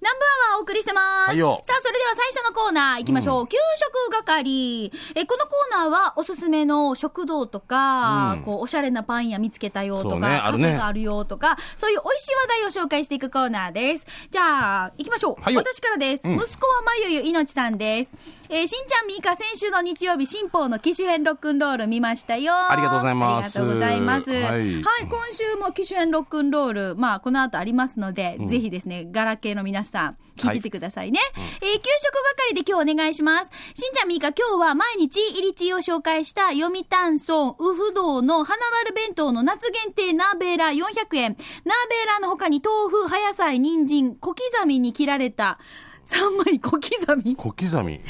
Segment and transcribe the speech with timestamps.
[0.00, 1.28] 南部アワーお送りしてます。
[1.30, 3.46] はいよさあ、それでは最初のコーナー行きましょう。
[3.48, 4.92] 給食係。
[5.14, 14.06] え、このコーナーはおすすめの食堂とか、うんこう、おしゃれなパン屋見つけたよとか、カフねあるねェがあるよとか、そういう美味しい話題を紹介していくコーナーです。
[14.30, 15.42] じゃあ、行きましょう。
[15.42, 16.26] はいよ私からです。
[16.26, 18.12] うん息子はまゆゆいのちさんです。
[18.48, 22.54] えーしんちゃんみーか先週の日曜日、新報の機種編ロックンロール見ましたよ。
[22.70, 24.30] ありがとうございますありがとうございます。
[24.30, 31.20] ははいい、今週も機種編ロックンロール、まあ、この後ありますので、ぜひですね、ガラケーの皆さん、聞いててくださいね。
[31.62, 32.12] えー給食
[32.48, 33.50] 係で今日お願いします。
[33.74, 41.36] しんちゃんみーか、今日は毎日入り地を紹介した読谷村ウフ堂の花丸弁当の夏限定ナーベーラー400円。
[41.64, 45.58] ナーベーラーの他に豆腐、葉野菜、人参、小刻みに切られた
[46.06, 46.82] 3枚小刻
[47.24, 47.36] み。
[47.36, 48.00] 小刻み。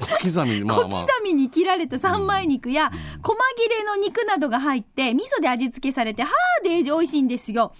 [0.00, 1.02] 小刻み、まあ小まあ。
[1.02, 2.90] 刻みに切られた三枚肉や、
[3.22, 7.72] 細切れの肉などが入って、味噌で味付けされて、ハーデージ美味しいんですよ。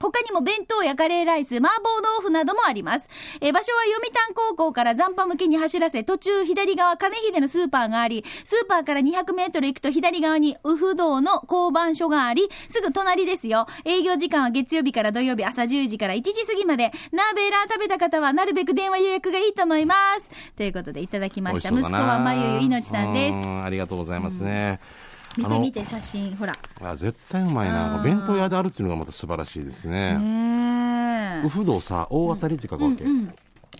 [0.00, 3.08] 他にも弁当やカレーライス、麻婆豆腐などもあります。
[3.40, 13.66] えー場所は読谷高校から残波向けに走らせ、途中左側金秀のスーパーがあり、スーパーから200メートル行くと左側にウフ道の交番所があり、すぐ隣ですよ。
[13.84, 16.92] 営業時間は月曜日から土曜日朝10時から1時過ぎまで。
[17.12, 20.30] ナーベーラー食べた方はなるべく電話予約がいいと思います。
[20.56, 21.70] ということでいただきました。
[21.70, 23.36] 息子はまゆゆいのちさんですう。
[23.36, 24.78] んありがとうございますね。
[24.78, 25.09] あの
[25.40, 26.52] 見て見て写真、ほら。
[26.82, 28.00] あ絶対うまいな。
[28.02, 30.18] 弁当屋であるっていうのがまた素晴らしいですね。
[30.18, 33.04] ねウフドさ、大当たりって書くわけ。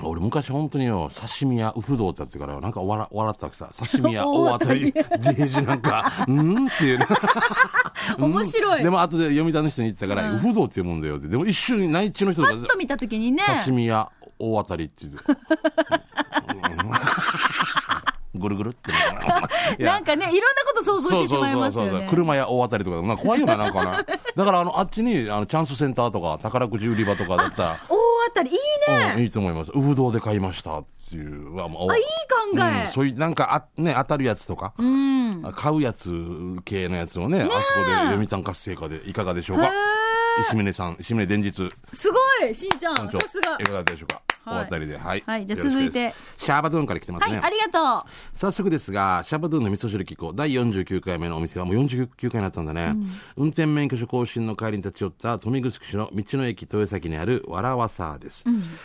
[0.03, 3.71] 俺昔本当によ、刺身屋ウフドってやってからなんか笑笑ったわけさ。
[3.77, 6.67] 刺身屋 大当たり、デージなんか、 うん？
[6.69, 7.07] っていうね。
[8.19, 11.29] 面白いでも後で読谷の人に言ってたから、ウフドっていうもんだよって。
[11.29, 13.43] でも一瞬に内地の人がパッと見たときにね。
[13.65, 15.15] 刺身屋大当たりって言う。
[15.15, 16.91] うん
[18.41, 18.91] ぐるぐるって
[19.83, 22.07] なんかね、いろんなこと想像してしまいますよね。
[22.11, 24.05] 車や大当たりとか、なんか怖いよな、なんかな。
[24.37, 27.97] だから、あの、あっちに、あの、チャンスセンターとか、宝くじ売り場とかだったら、大
[28.29, 28.57] 当たり、いい
[28.93, 29.13] ね。
[29.17, 29.71] うん、いいと思います。
[29.75, 31.61] ウフ堂で買いましたっていう。
[31.61, 32.05] あ、もうあ、いい
[32.55, 32.83] 考え。
[32.83, 35.43] うん、そういう、なんか、あ、ね、当たるやつとか、うん。
[35.55, 36.11] 買うやつ
[36.65, 39.71] 系のやつをね、あそこで読谷活性化でいかがでしょうかへ
[40.43, 43.65] 石峰さん、石峰伝日、すごいしんちゃん、さすがい。
[43.65, 44.97] かがでしょうか、はいお当たりで。
[44.97, 45.23] はい。
[45.27, 46.15] はいじゃあ続いて。
[46.39, 47.39] シャーバドゥンから来てますね。
[47.39, 52.95] はい、ありがと早速ですが、シャバドゥンの味噌汁機構第49回目のお店はもう49回になったんだね。
[53.37, 58.45] 運転免許証更新の帰りに立ち寄った富城市の道の駅豊崎にあるわらわさです、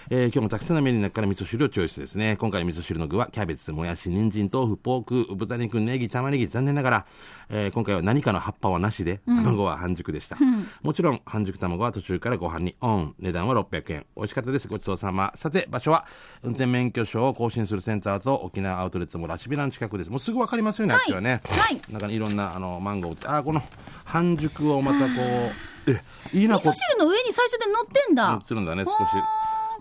[0.10, 2.36] えー今日もたくさんのメニューの中から味噌汁をチョイスですね。
[2.38, 7.06] 今回の味噌汁の具はキャベツ、もやし、人参、豆腐、ポーク、豚肉、ネギ、玉ねぎ、残念ながら、
[7.50, 10.38] えー今回は何かの葉っぱはなしで、卵は半熟でした。
[10.82, 13.16] もちろん半熟卵は途中からご飯にオン。
[13.20, 14.06] 値段は600円。
[14.16, 14.68] 美味しかったです。
[14.68, 15.32] ごちそうさま。
[15.36, 16.06] さて、場所は
[16.44, 20.10] 運転免許証を更新するセンターと沖縄アウトレットもラシビラの近くです。
[20.10, 21.42] もうすぐわかりますよね、あっちはね。
[21.48, 23.62] はいなんかいろんなあのマンゴーあー、この
[24.04, 25.12] 半熟をまたこ
[25.88, 26.02] う、え、
[26.34, 26.58] いいな、う。
[26.60, 28.40] 味噌汁の上に最初で乗ってんだ。
[28.44, 28.96] つるんだね、少し。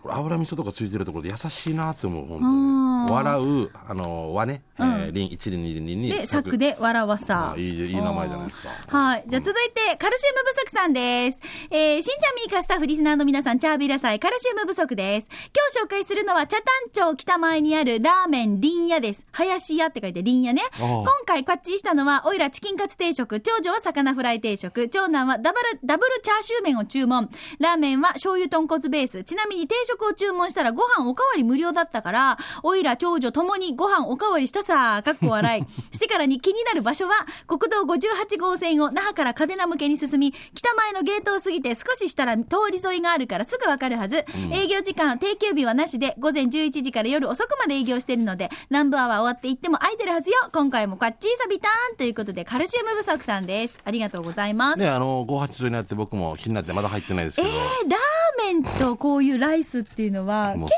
[0.05, 3.11] これ油味噌とかついてるところで優しいなって思う、本当うんに。
[3.11, 6.11] 笑う、あの、和ね、えー、輪、一輪、二輪、二。
[6.11, 7.55] で、柵でわらわあさ。
[7.57, 8.69] いい、いい名前じゃないですか。
[8.87, 9.25] はい。
[9.27, 11.41] じゃあ続いて、カルシウム不足さんです。
[11.71, 15.29] えー、しんちゃんみーかスタッフリスナーの皆さん、チャービラサイ、カルシウム不足です。
[15.31, 19.25] 今日紹介するのは、茶炭町北前にあるラーメン林屋です。
[19.33, 20.65] 林屋って書いて林屋ね。
[20.79, 27.31] 今回パッチリしたのは、おいらチキンカツ定食、長女は魚フライ定食、長男はダブル、ダブルチャーシュー麺を注文。
[27.59, 29.25] ラーメンは醤油豚骨ベース。
[29.25, 35.65] ちなみに定食を注文したらご飯おかわり無料だったから、おいら長女ともにご飯おかわりしたさ、かっこ笑い。
[35.95, 37.15] してからに気になる場所は、
[37.47, 44.25] 国道58号線を那覇から嘉手納向けに進み、北前のゲートを過ぎて少ししたら通り沿いがあるからすぐわかるはず。
[44.53, 50.37] 営業時間、定休日はなしで、午前11時から夜遅くまで営業してるので、南部アワー終わって行っても空いてるはずよ。
[50.53, 53.81] 今回もカッチーサビターンということで、カルシウム不足さんです。
[53.85, 54.79] ありがとうございます。
[54.79, 57.51] ね、あの、58沿いになって僕も気になってまだ入ってないですけえど。
[57.51, 57.55] ー、
[57.91, 58.01] ラー
[58.47, 60.69] メンとこういうライスっていうのは、もう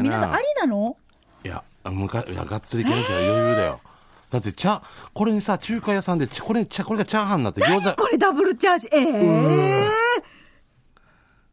[0.00, 0.96] 皆さんありなの？
[1.44, 3.80] いや、むか、いや、がっつりいける人は余裕だよ。
[4.30, 4.82] だって、茶、
[5.14, 8.88] これにさ、中華屋さんで、ちこれ、茶、これがチャーハンになって餃子、これダブルチャージ？
[8.92, 9.86] ええ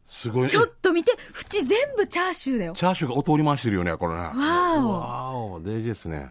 [0.05, 0.49] すごい。
[0.49, 1.13] ちょっと見て、
[1.51, 2.73] 縁全部チャーシューだよ。
[2.73, 4.19] チャーシューがお通り回してるよね、これね。
[4.19, 4.35] わー
[4.81, 6.29] おわお、デイジですね。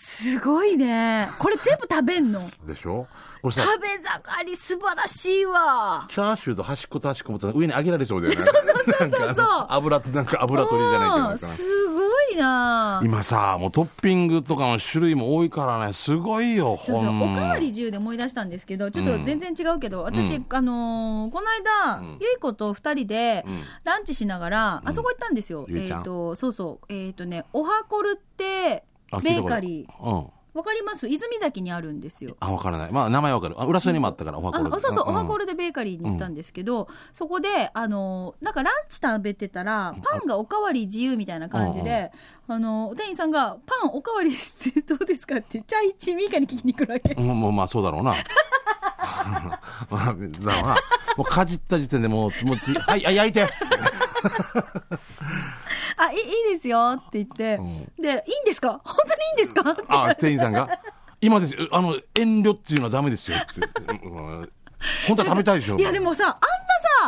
[0.00, 1.28] すごいね。
[1.40, 2.48] これ全部食べんの？
[2.64, 3.08] でしょ？
[3.42, 3.62] 食べ
[3.98, 6.06] 盛り素晴らしいわ。
[6.08, 8.44] チャーシューと端っこと端っこも上に上げられそうだよね。
[8.44, 9.66] そうそうそうそう。
[9.68, 11.48] 油、なんか油取りじゃないけど。
[11.48, 12.02] すご
[12.32, 25.66] いな今さ、もうトッピングとかの種類も多いからね、すごいよ、そうそう、おかわり自由で思い出したんですけど、ちょっと全然違うけど、私、うんあのーこの間、んゆい子と二人でうんランチしながら、あそこ行ったんですよ。
[25.68, 28.87] えっ、ゆいちゃんと、そうそう、えっ、とね、おはこるって、あ
[29.22, 29.92] ベーカリー。
[30.02, 30.10] ー。
[30.10, 30.26] うん。
[30.54, 31.06] わかります？
[31.06, 32.36] 泉崎にあるんですよ。
[32.40, 32.92] あ、わからない。
[32.92, 33.54] まあ、名前わかる。
[33.58, 35.44] あ、浦添にもあったから、おはこあそうそう、おはこる。
[35.44, 42.10] ールでベーカリーに行ったんですけど、そこで、あの、なんかランチ食べてたら、パンがおかわり自由みたいな感じで、
[42.48, 44.38] あの、店員さんが、パンおかわりっ
[44.72, 45.36] てどうですか？
[45.36, 47.14] って、チャイチミーカに聞きに来るわけ。
[47.14, 48.14] うん、もうまあ、そうだろうな。
[48.98, 49.58] ま
[49.90, 50.76] あ、だろうな。
[51.16, 53.46] もうかじった時点でもう、もう次、はい、あ焼いて。
[56.22, 57.56] あ、いいいいですよって言って、
[58.00, 58.80] で、いいんですか？
[58.84, 59.70] 本当にいいんですか？
[59.70, 60.68] ってあ、店員さんが？
[61.20, 61.68] 今ですよ。
[61.72, 63.36] あの、遠慮っていうのはダメですよ。
[63.36, 64.48] ってうん
[65.08, 65.76] 本当は食べたいでしょ。
[65.78, 66.38] いやでもさ、あんな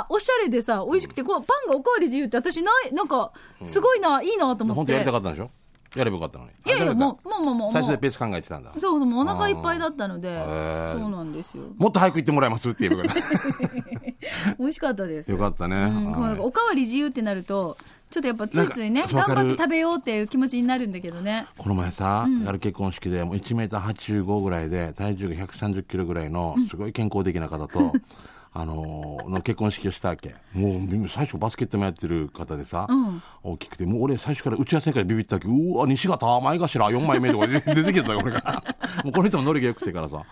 [0.02, 3.30] さ、おしゃれでさ、美味しくて、このパンがおかわり自由って私ない、なんか、
[3.64, 4.72] すごいな、いいなと思って。
[4.74, 5.50] 本当やりたかったんでしょ？
[5.96, 6.50] やればよかったのに。
[6.66, 7.68] いやいや、もう、もうもうもう。
[7.68, 8.72] た最初でペース考えてたんだ。
[8.74, 11.64] そうそう、もうお腹いっぱいだったので、ーそうなんですよ。
[11.76, 13.22] もっと早く行ってもらえますって言えばよかっ
[14.58, 15.26] 美味しかったです。
[15.26, 15.32] た。
[15.32, 15.92] よかったね。
[16.40, 17.76] おかわり自由ってなると、
[18.10, 21.46] ちょっとやっぱついついね、頑張って食べようっていう気持ちになるんだけどね。
[21.56, 27.92] この前さ、やる結婚式でもう1メーター85ぐらいで体重が130キロぐらいのすごい健康的な方と、
[28.52, 30.34] あのーの結婚式をしたわけ。
[30.54, 33.22] もう最初バスケットもやってる方でさ、ん。
[33.44, 35.46] 大きくてもう俺最初から打ち合わせからビビったわけ。
[35.46, 38.64] うわ西方前頭4枚目とかで 出てきたよ俺が。
[39.04, 40.24] もうこの人もノリが良くてからさ好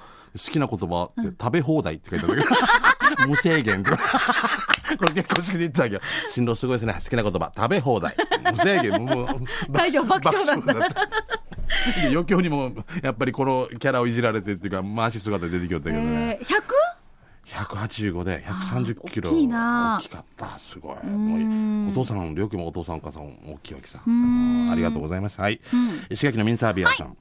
[0.52, 3.22] きな言葉って、食べ放題って書いてあるんだけ。
[3.22, 3.90] ど無制限って
[4.96, 6.02] これ結婚式で言ってたわけど
[6.32, 6.94] 新郎すごいですね。
[6.94, 7.52] 好きな言葉。
[7.54, 8.14] 食べ放題。
[8.50, 8.92] 無制限。
[9.02, 10.66] もう会場爆笑だった。
[10.66, 12.00] 爆笑だった。
[12.00, 16.62] で余興にもやっぱりこのキャラをいじられてっていうか回し姿で出てきよったけどね、えー、100?
[17.48, 19.30] 185で130キロ。
[19.30, 19.98] 大きいな。
[20.00, 20.58] 大きかった。
[20.58, 21.06] すごい。
[21.06, 24.00] もうお父さんの料金もお父さんお母さんも大きいわけさ。
[24.06, 25.42] ありがとうございました。
[25.42, 25.60] はい、
[26.10, 27.16] 石垣のミンサービアさん、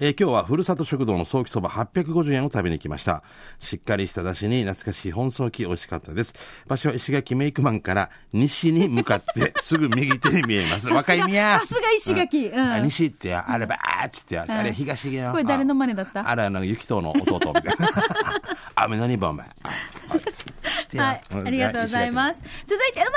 [0.00, 3.22] えー今日はふるさと食堂のソーキそば850円を食べに来ました。
[3.58, 6.34] しっかりした出汁に懐かしい本ソーキ美味しかったです。
[6.66, 10.88] 場所は石垣メイクマンから西に向かって すぐ右手に見えます。
[10.88, 11.60] 若いみや。
[11.60, 15.30] さすが石垣うんあ西ってや、あればーっつってや、あれ東よ。
[15.32, 16.20] これ誰の真似だった？
[16.20, 17.90] ああれはなんか雪との弟みたいな。
[18.76, 19.46] あ、めなにばお前。
[19.62, 20.20] あはい
[20.84, 22.40] してやはい、ありがとうございます。
[22.66, 23.10] 続いて、うま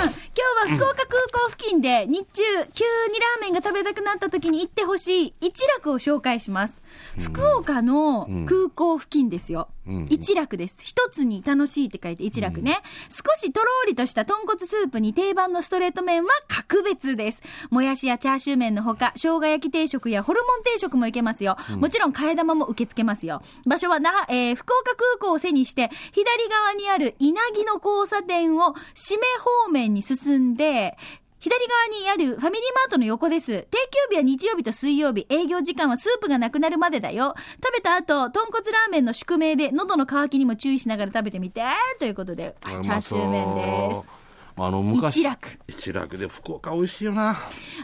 [0.00, 0.20] ごんさん。
[0.66, 2.42] 今日は福岡空港付近で日中、
[2.72, 6.82] 急にラーメンが食べたくなった時に行ってほしい一楽を紹介します。
[7.18, 9.68] 福岡の空港付近ですよ。
[9.88, 10.78] ん一楽です。
[10.80, 12.80] 一つに楽しいって書いて一楽ね。
[13.10, 16.30] 少しとろーりとした豚骨スープに定番のストレート麺は
[16.66, 17.42] 格別です。
[17.70, 21.56] もやしやチャーシュー麺のほか、生姜焼き定食やホルモン定食もいけますよ。
[21.76, 23.42] もちろん替え玉も受け付けますよ。
[23.66, 29.26] 場所はな、えー福岡空港を背にして、左側にある稲城の交差点を締め
[29.64, 30.96] 方面に進んで、
[31.40, 33.66] 左側にあるファミリーマートの横です。
[33.70, 33.78] 定
[34.10, 35.26] 休日は日曜日と水曜日。
[35.28, 37.34] 営業時間はスープがなくなるまでだよ。
[37.62, 41.62] 食べた後、豚骨ラーメンの宿命で喉の渇きにも注意しながら食べてみて。
[41.98, 44.08] ということで、はいチャーシュー麺です。
[44.56, 47.36] あの昔一楽一楽で福岡美味しいよな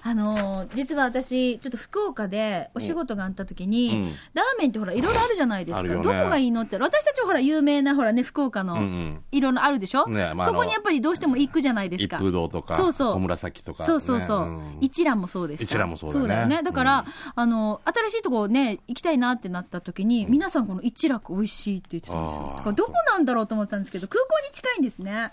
[0.02, 5.82] あのー実は私、ちょっと福岡でお仕事があった時に、うんラーメンってほら、いろいろあるじゃないですか。
[5.82, 6.76] ねどこがいいのって。
[6.76, 12.18] 私たちはほら、有名なほらね、福岡のうんうん、いろいろあるでしょ、ねまあそこにやっぱりどうしても行くじゃないです一か。
[12.18, 14.40] 風堂とかそうそう小紫とか、ね、そうそうそう。
[14.46, 15.64] ん一蘭もそうでした。
[15.64, 16.62] 一蘭もそうだよねよね。
[16.62, 22.72] だから、あの、新しいとこね、行きたいなってなった時に、皆さんこの一楽美味しいって言ってたんですよ。
[22.72, 25.32] どこなんだろうと思ったんですけど、空港に近いんですね。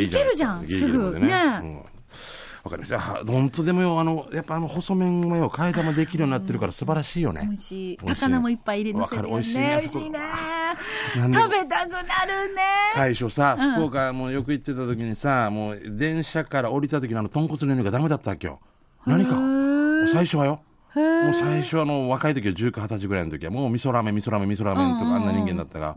[0.00, 1.18] いけるじゃん、すぐ。
[1.18, 1.84] ねうん
[2.64, 2.98] わかりました。
[2.98, 7.42] は本当でもよ、あの、やっぱあの、細麺はよ、替え玉できるようになってるから素晴らしいよね。
[7.44, 7.98] 美味しい。
[7.98, 9.34] 高菜もいっぱい入れ乗せてるよね。
[9.36, 10.18] わかる美味しいね美味しいね。
[11.14, 12.62] 食べたくなるね。
[12.94, 18.60] 最初さ、うん福岡もよく行ってた時にさ、もう電車から降りた時のあの豚骨の匂いがダメだったわけよ。
[19.04, 19.34] 何か？
[20.10, 20.60] 最初はよ。
[20.94, 25.94] もう最初はあの若い時は19、20歳ぐらいの時はもう味噌ラーメン、味噌ラーメン、味噌ラーメンとかあんな人間だったが、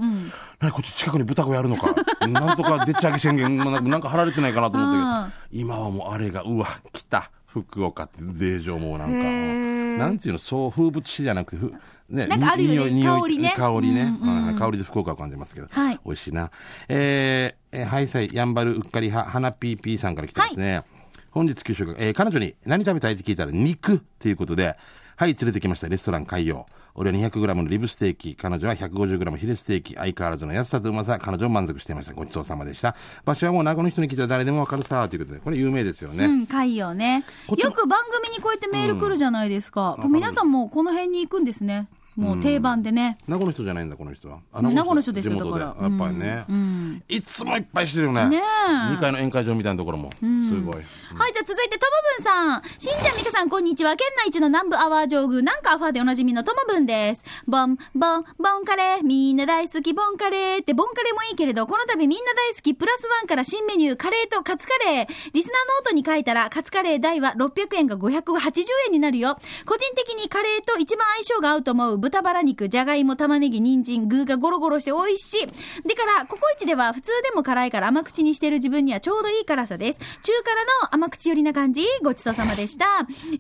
[0.60, 1.94] 何こっち近くに豚小屋あるのか。
[2.28, 7.32] なんとかでっち上げ宣言もなんか貼られてないかなと思ったけど、今はもうあれが、うわ、来た。
[7.48, 11.74] 福岡ってデージョもうなんか、なんていうの、そう風物詩じゃなくて、ふ
[12.10, 14.14] ね、なんかあるよねに匂い香りね香りね、
[14.58, 16.52] 香りで福岡を感じますけど、はい美味しいな。
[16.88, 20.84] えー、えーハイサイ、やんばるうっかりは、はなぴーぴーさんから来てますね。
[21.32, 24.76] 本日給食、えー彼女に何食べたいって聞いたら肉ということで、
[25.16, 25.90] はい、連れてきました。
[25.90, 26.68] レストラン海洋。
[26.94, 32.14] 俺は 200g のリブステーキ、彼女は 150g ヒレステーキ、相変わらずの安さとうまさ、彼女も満足していました。
[32.14, 32.96] ごちそうさまでした。
[33.24, 36.26] 場所はもう名護の人に聞いたら誰でもわかるさ、ということで、これ有名ですよね。
[36.26, 37.24] うん、海洋ね。
[37.56, 39.96] よく番組にこうやってメール来るじゃないですか。
[40.00, 41.88] うん皆さんもこの辺に行くんですね。
[42.18, 43.20] もう定番でね。
[43.28, 44.40] 名護の人じゃないんだ、この人は。
[44.52, 48.28] あ名護の人ですよ地元でだからやっぱりね、うんいつもいっぱいしてるよね。
[48.30, 50.12] ねえ2階の宴会場みたいなところも。
[50.20, 50.76] すごい。
[50.76, 52.64] はい、じゃあ続いて、ともぶんさん。
[52.80, 53.96] しんちゃん、みかさん、こんにちは。
[53.96, 57.24] 県内一の南部アワー上宮、なんかアファーでおなじみのともぶんです。
[57.48, 65.08] ボン、ボン、ボンカレー、みんな大好き、ボンカレーって、ボンカレーもいいけれど、この度みんな大好き、プラスワンから新メニュー、カレーとカツカレー。
[65.34, 69.38] リスナーノートに書いたら、カツカレー代は600円が580円になるよ。
[69.66, 75.48] 個人的にカレーと一番相性が合うと思う豚バラ肉、じゃがいも、玉ねぎ、人参、具がゴロゴロして美味しい。
[75.86, 80.00] でから、ココイチでは普通でも辛いから甘口にしてる自分にはちょうどいい辛さです。
[80.00, 82.86] 中辛の甘口寄りな感じごちそうさまでした。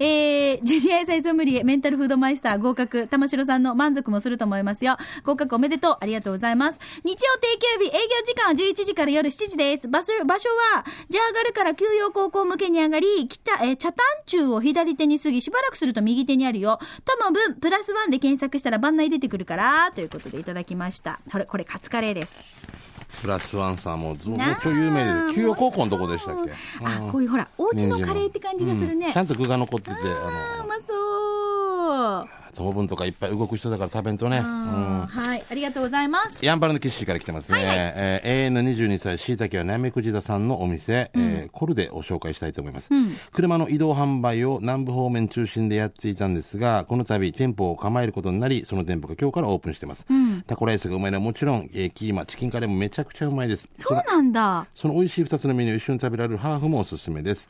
[0.01, 4.97] えー、ジュニア野菜ソムリエ、メンタルフードマイスター合格、玉城さんの満足もすると思いますよ。
[5.23, 5.97] 合格おめでとう。
[6.01, 6.79] ありがとうございます。
[7.05, 7.47] 日曜定
[7.79, 9.87] 休日、営業時間は11時から夜7時です。
[9.87, 16.79] 場所、場所は、ジャーガルから休養高校向けに上がり、北、えー、茶炭中を左手に過ぎ、しばらくすると右手にあるよ。
[17.05, 21.19] ともぶん、プラスワンで検索したら番内出てくるから、ということでいただきました。
[21.31, 22.43] これ、これ、カツカレーです。
[23.21, 26.51] プラスワンさんも、もうなあちょ有名で、休養高校のとこでしたっけ？
[26.83, 29.07] あ、こういうほら、お家のカレーって感じがするね。
[29.07, 29.99] うんちゃんと具が残ってて、あー
[30.61, 31.26] あうまそう。
[31.97, 34.39] の、友分とかいっぱい動く人だから食べんとね。
[34.39, 36.43] ううんんはい、ありがとうございます。
[36.43, 37.57] ヤンバルのキッシーから来てますね。
[37.59, 50.05] はいはいえー永遠の22歳、しいたけはなめくじ座さんのお店、えーコルでを紹介したいと思います、ん車の移動販売を南部方面中心でやっていたんですが、この度店舗を構えることになり、その店舗が今日からオープンしてます。
[50.11, 53.67] んタコライスがうまいのはもちろん、えーキーマ、チキンカレーもめちゃくちゃうまいです。
[53.75, 54.65] そうなんだ。
[54.73, 57.49] その美味しい2つのメニューを一緒に食べられるハーフもおすすめです。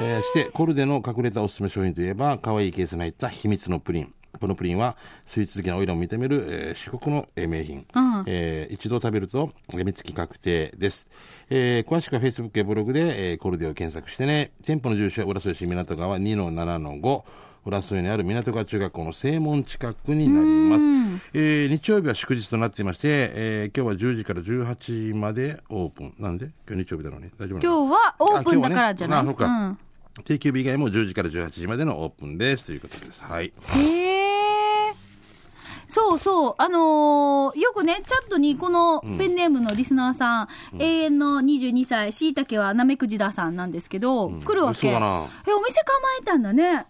[0.00, 4.12] えーして、コルデの隠れたおすすめ商品といえば、可愛いケースに入った秘密のプリン。
[4.40, 7.86] このプリンは、スイーツ好きなオイラも認める、えー四国のえー名品。
[7.94, 11.08] うんえー一度食べると、やみつき確定です。
[11.50, 14.50] えー詳しくは Facebook やブログで、えーコルデを検索してね。
[14.64, 17.22] 店舗の住所は浦添市港川2-7-5。
[17.66, 20.84] 浦添にある港川中学校の正門近くになります。
[21.32, 26.14] えー日曜日は祝日となっていまして、えー今日は10時から18時までオープン。
[26.18, 26.50] なんで？
[26.68, 29.20] 今日日曜日なのに大丈夫今日はオープンだからじゃない？
[29.20, 29.78] あそうかうん
[30.22, 33.22] 定休日以外も10時から18時までのオープンですということです。
[33.22, 33.52] はい。
[33.76, 34.94] へえ。
[35.88, 36.54] そうそう。
[36.58, 40.48] あのーよくね、チャットにこのペンネームのリスナーさん、
[40.80, 44.78] 永遠の22歳、しいたけはなめくじださんなんですけど、来るわけ。
[44.78, 46.64] そうだなえ、お店構えたんだね。
[46.64, 46.84] へえ。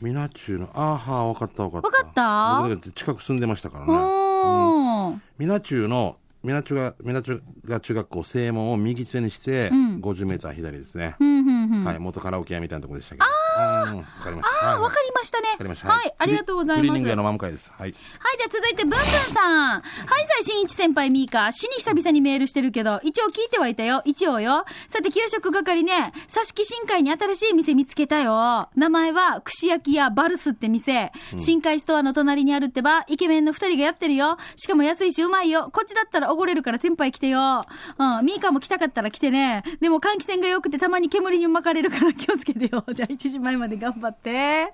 [0.00, 1.86] みなちゅうの、あーはー、わかったわかった。
[1.88, 2.74] わかった？
[2.76, 3.92] 僕近く住んでましたからうね。
[3.94, 5.22] ーん。
[5.38, 11.14] みなちゅうの、みなちゅうが、みなちゅうが中学校正門を右手にして、ん50メーター左ですね。
[11.18, 11.84] ふんふんふん。
[11.84, 13.24] はい、元カラオケ屋みたいなところでしたけど。
[13.24, 14.66] ああ、わかりました。
[14.66, 15.48] ああ、はいわかりましたね。
[15.50, 15.88] わかりました。
[15.88, 16.86] はい、ありがとうございます。
[16.86, 17.70] クリーニング屋のです。
[17.70, 17.80] はい。
[17.80, 18.98] はい、じゃあ続いて、ブンブン
[19.34, 19.80] さん。
[19.80, 19.82] はい、
[20.26, 21.52] さい、新一先輩ミーカ。
[21.52, 24.02] 死に久々にメールしてるけど、一応聞いてはいたよ。
[24.04, 24.64] 一応よ。
[24.88, 28.68] さて、給食係ね、佐敷新海に新しい店見つけたよ。
[28.76, 31.12] 名前は、串焼き屋バルスって店。
[31.36, 34.36] 新海ストアの隣にあるってば、イケメンの二人がやってるよ。
[34.56, 35.70] しかも安いしうまいよ。
[35.72, 37.64] こっちだったらおごれるから先輩来てよ。
[37.98, 39.62] うん、ミーカも来たかったら来てね。
[39.80, 42.84] でも換気扇が良くてたまに煙に巻巻かれるから気をつけてよ。
[42.94, 44.72] じゃあ1時前まで頑張って。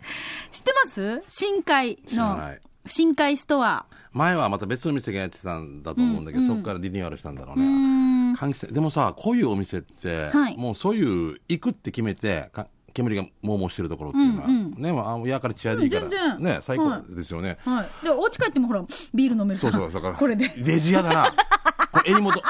[0.51, 2.61] 知ってます新海の知らない。
[2.87, 3.87] 新海ストア。
[4.13, 8.33] 前はまた別の店がやってたんだと思うんだけど、うんうんそこからリニューアルしたんだろううーね。
[8.33, 8.35] ん。
[8.35, 11.03] 換気扇でもさ、こういうお店って、はいもうそうい
[11.35, 17.59] う、行くって決めて、か煙がもうもうしてるところっていうのは、うんうんね、まあ、やから血やでいいから、うんね、最高ですよね。
[17.65, 17.77] はい。
[17.79, 20.49] はいで、お家帰ってもほら、ビール飲めるさそうそう、だから、これで。
[20.57, 21.35] デジ屋だな。
[21.93, 22.41] これ襟元。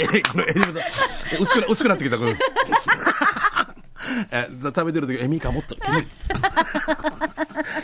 [0.00, 0.78] え、 この襟元。
[0.80, 2.36] え薄くな、薄くなってきた、これ。
[4.32, 6.06] え、だ食べてる時、え、ミカもっと煙。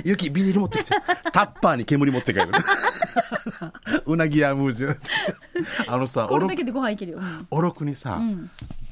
[0.04, 0.94] 雪、ビニール持ってきて。
[1.32, 2.48] タッパーに煙持って帰る。
[4.06, 4.96] うなぎやムージュ。
[5.86, 7.18] あのさ、おろこれだけでご飯いけるよ。
[7.18, 8.20] うんおろくにさ、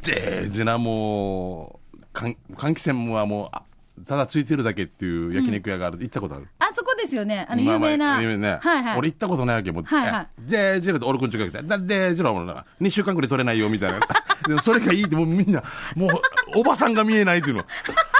[0.05, 3.63] デージなもう、換換気扇はもうあ、
[4.07, 6.47] ただついてるだけっていう焼肉屋がある、行ったことある？
[6.59, 7.47] あそこですよね。
[7.49, 8.23] あの、まあまあ有名な。
[8.23, 8.59] 有名ね。
[8.61, 8.99] はいはい。
[8.99, 9.85] 俺行ったことないわけもう。
[9.85, 14.01] はいはいで、ジェルと俺くんちが来て、だで、ジェルはもうな、2週間くらい取れないよ、みたいな。
[14.47, 15.63] でもそれがいいって、もうみんな、
[15.97, 16.11] もう、
[16.57, 17.65] おばさんが見えないっていうの。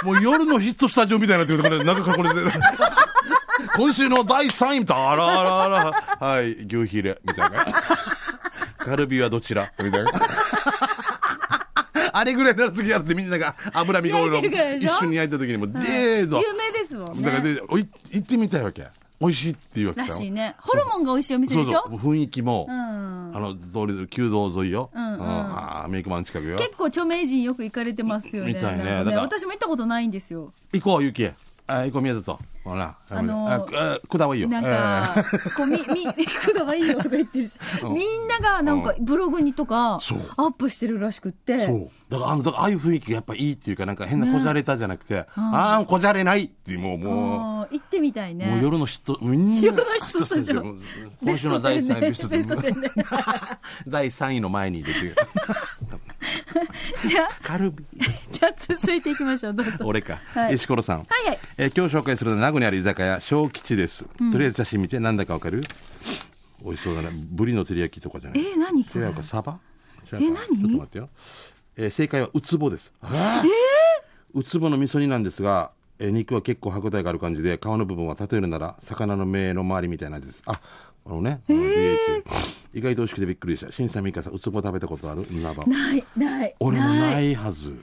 [0.03, 1.69] もう夜のヒットスタジオみたいになってくる。
[1.69, 2.41] これ、なんかこれで。
[3.77, 5.69] 今週の第3位、あらあらあ
[6.19, 6.27] ら。
[6.27, 7.65] はい、牛ヒレ、みたいな。
[8.77, 9.71] カルビはどちら？
[9.83, 10.11] みたいな。
[12.17, 14.37] あれぐらいの次やるってみんなが脂身が多いの
[14.77, 16.41] 一緒に焼いた時にもう、でーぞ。
[16.41, 17.53] 有名ですもんだからね。
[17.55, 18.87] で、おい行ってみたいわけ。
[19.19, 20.55] 美味しいっていうわけらさしいね。
[20.59, 21.83] ホルモンが美味しいお店でしょ？
[21.87, 22.13] そうそう。
[22.13, 23.31] 雰囲気も、うん。
[23.33, 24.89] あの、通り、旧道沿いよ。
[24.93, 26.57] うんうんああメイクマン近くよ。
[26.57, 28.53] 結構著名人よく行かれてますよね。
[28.53, 30.53] みたいねなんかだから私も行ったことないんですよ。
[30.73, 31.29] 行こう、ゆき。
[31.67, 32.39] あ、エコ宮里。
[32.63, 32.97] ほら。
[33.09, 34.47] あのーあ、くだはいいよ。
[34.49, 35.15] なんか、
[35.55, 41.59] こうみ、み、くだはいいよとか言ってるし、みんながなんかブログにとか、アップしてるらしくって。
[41.65, 41.89] そう。
[42.09, 48.47] だから、あの、だからああいう雰囲気がやっぱいいっていうか、なんか変なこじゃれたじゃなくて、ああ、こじゃれないっていう、もう、もあー行ってみたいね。
[48.47, 50.75] もう夜の人、みんな、夜の人スタジオも
[51.23, 52.89] 今週の第3位ベストベストテンね
[53.87, 55.15] 第3位の前に出てる。
[57.07, 57.85] じゃあ、カルビ。
[58.31, 59.53] じゃあ続いていきましょう。
[59.53, 59.71] どうぞ。
[59.85, 60.21] 俺か。
[60.27, 60.99] はい石ころさん。
[60.99, 64.05] はいはいえー今日紹介するのは名護にある居酒屋、小吉です。
[64.31, 65.61] とりあえず写真見て、なんだかわかる？
[66.63, 67.09] 美味しそうだね。
[67.13, 68.39] ブリの照り焼きとかじゃない？
[68.39, 69.05] えー、何これ？
[69.05, 69.59] 違うか、サバ？
[70.11, 70.59] 違うか何？
[70.59, 71.09] ちょっと待ってよ。
[71.77, 72.91] えー正解はウツボです。
[74.33, 80.43] ウツボの味噌煮なんですが、えー肉は結構歯ごたえがある感じで、皮の部分は例えるなら、魚の目の周りみたいな味です。
[80.45, 80.59] あ、
[81.05, 81.39] あのね。
[82.73, 83.71] 意外と美味しくてびっくりした。
[83.71, 85.25] 新さん、ミカさん、ウツボ食べたことある？
[85.31, 85.63] ナバ。
[85.65, 86.55] ない、ない。
[86.59, 87.75] 俺もないいはず。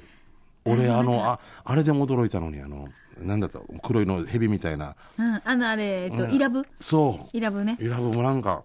[0.65, 2.89] 俺、あの、あ、あれでも驚いたのに、あの、
[3.19, 3.61] なんだった？
[3.83, 4.97] 黒いの蛇みたいな。
[5.19, 6.67] うん、あの、あれ、えっと、イラブ？
[6.81, 7.37] そう。
[7.37, 7.79] イラブね。
[7.81, 8.65] イラブもなんか、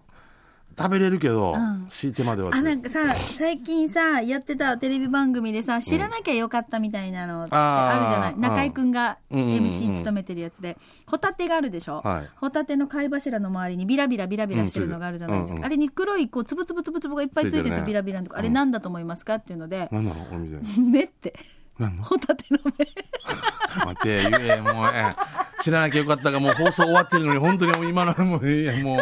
[0.78, 1.88] 食べれるけど、ん。
[1.90, 2.50] 敷いてまでは。
[2.54, 3.00] あ、なんかさ、
[3.36, 8.38] 最近さ、やってたテレビ番組でさ、知らなきゃよかったみたいなのってあるじゃない？
[8.38, 12.00] 中居くんが MC 務めてるやつで、ホタテがあるでしょ？
[12.04, 12.28] はい。
[12.36, 15.60] ホタテの貝柱の周りにビラビラビラビラしてるのがあるじゃないですか。
[15.64, 18.38] あれに黒い、こう、つぶつぶつぶつぶがいっぱいついてるんでビラビラのとこ。
[18.38, 19.36] あれなんだと思いますか？
[19.36, 20.58] っていうので、なんなのお店。
[20.80, 21.34] 目って。
[22.02, 22.72] ホタテの目。
[23.86, 25.62] 待って、言え、もう、ええ。
[25.62, 28.98] 知らなきゃよかったが、もう放送終わってるのに、本当にもう今の、もう、いや、もう、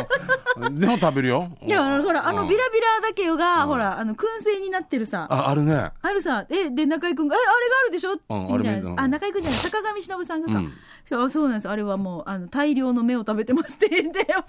[0.70, 1.48] でも食べるよ。
[1.62, 5.90] いや、ほら、あのうんビラビラだけが、ほら、あの、燻製になってるさ、あ、あるね。
[6.02, 8.14] あるさ、え、で、中居くんが、え、あれがあるでしょ？
[8.58, 10.58] みたいなあ中居くんじゃない、坂上忍さんがか。
[10.58, 10.72] うん
[11.08, 11.68] そうそうなんです。
[11.68, 14.40] あれはもう、あの、大量の芽を食べてますって言って、えー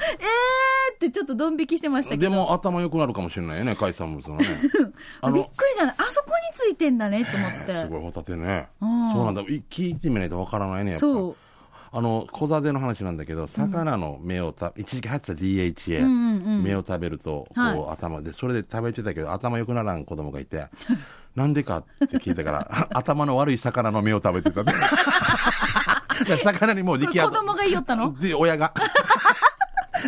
[0.96, 2.22] ってちょっとドン引きしてましたけど。
[2.24, 4.46] でも頭良くなるかもしれないよね、海産物のね。
[5.22, 5.96] あびっくりじゃない？
[6.00, 7.58] あそこについてんだねって思って。
[7.68, 8.70] えーすごいホタテね。
[8.82, 9.42] うんそうなんだ。
[9.42, 11.02] い聞いてみないとわからないね、やっぱ。
[11.02, 11.36] そう。
[11.91, 16.63] あの、小ザデの話なんだけど、魚の目をた、一時期流行ってた DHA、うんうんうん。
[16.63, 17.86] 目を食べると、こう、はい。
[17.94, 20.67] 頭で、それで食べてたけど、頭良くならん子供がいて、
[21.36, 24.63] なんでかって聞いたから、 頭の悪い魚の目を食べてた
[26.44, 28.13] 魚にもう力これ子供が言いよったの？
[28.17, 28.74] で親が。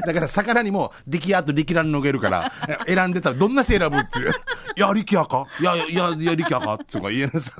[0.02, 2.52] だから魚にも力也と力乱のげるから、
[2.88, 4.34] 選んでたらどんな選ぶっていう。
[4.76, 5.48] いや、力也か？
[5.60, 6.78] いや、いや、いや、力也か？
[6.86, 7.54] とか言えないさ。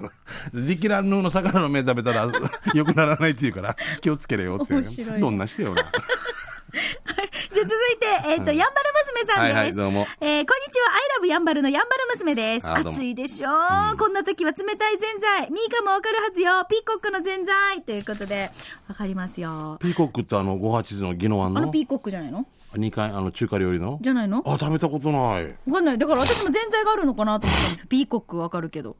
[0.54, 2.28] 力乱の魚の目食べたら
[2.74, 4.74] 良くならないって言うから、気をつけれよって。
[4.74, 5.84] いねどんなしてよな。
[7.52, 8.89] じゃあ続いて、えっ、と、やんばる
[9.20, 9.54] 娘さんです。
[9.56, 12.68] はいはいどうもえーこんにちは、アイラブやんばるのやんばる娘です。
[12.68, 13.50] 暑いでしょ
[13.94, 15.52] う、こんな時は冷たいぜんざい。
[15.52, 16.66] ミーカもわかるはずよ。
[16.70, 17.82] ピーコックのぜんざい。
[17.82, 18.52] ということで、
[18.88, 19.78] わかりますよ。
[19.82, 21.60] ピーコックってあの、58の宜野湾の？
[21.60, 24.00] あのピーコックじゃないの？2階、あの、中華料理の？
[24.02, 24.42] じゃないの？
[24.46, 25.46] あ、食べたことない。
[25.46, 25.98] ねわかんない。
[25.98, 27.88] だから私もぜんざいがあるのかなと思ったんですよ。
[27.90, 28.96] ピーコックわかるけど。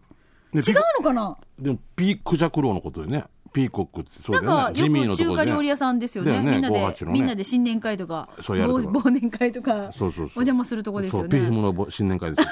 [0.54, 0.64] 違う
[1.00, 1.38] のかな？
[1.60, 3.26] でも、ピークジャクローのことでね。
[3.52, 4.74] ピーコックってそうだよね。
[4.74, 5.30] ジミーのとこで、ね。
[5.32, 6.40] 中華料理屋さんですよね。
[6.40, 10.26] ねみんなで、58のねみんなで新年会とか、そう忘忘年会とか、そうそうそう。
[10.26, 12.48] お邪魔するとこですよそう、ピームのぼ新年会ですよ。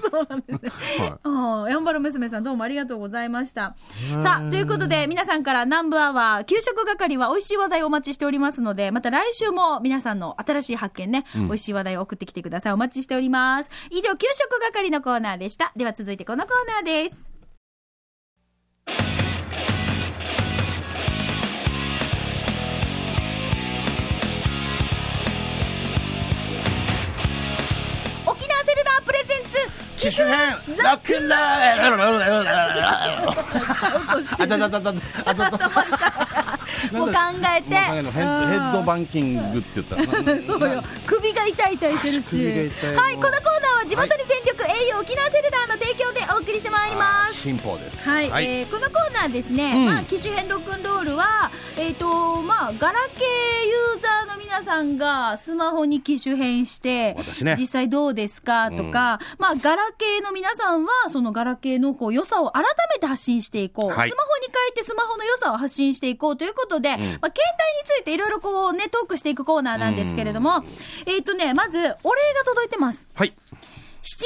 [0.10, 0.70] そうなんですね。
[0.98, 3.76] はああ、やんばる娘さんどうもありがとうございました。
[4.22, 12.72] さあ、ということで皆さんから南部アワー、給食係は美味しい話題をお待ちしておりますので、また来週も皆さんの新しい発見ね、美味しい話題を送ってきてください。
[12.72, 13.70] お待ちしております。
[13.90, 15.72] 以上、給食係のコーナーでした。
[15.76, 17.26] では続いてこのコーナーです。
[30.10, 32.02] 機種編ロックンロール
[34.38, 34.90] あたたたた
[35.24, 35.70] あたた
[36.92, 37.14] もう考
[37.58, 38.22] えてヘッドヘ
[38.56, 40.04] ッドバンキングって言ったら
[40.46, 47.34] そうよ首が痛い痛いしてるし首が痛いはいこのコーナー地元に全力、au 沖縄セルラーの提供でお送りしてまいります。
[47.34, 48.02] 新法です。
[48.02, 49.86] はい、えーこのコーナーですね、うん。
[49.86, 57.16] まあ、機種編ロックンロールは、えっ、と、まあ、ガラケーユーザーの皆さんがスマホに機種変して、
[57.56, 58.70] 実際どうですか？
[58.72, 63.90] とか、まあ、ガラケーの皆さんは、そのガラケーのこう良さを改めて発信していこう。
[63.90, 64.10] はい。
[64.10, 66.36] スマホに変えてスマホの良さを発信していこう。
[66.36, 67.32] ということで、まあ、携帯に
[67.86, 70.64] ついていろいろこうね、トークしていくコーナーなんですけれども、
[71.06, 71.96] えっ、とね、まず、お礼が
[72.44, 73.08] 届いてます。
[73.14, 73.34] はい
[74.06, 74.22] 7月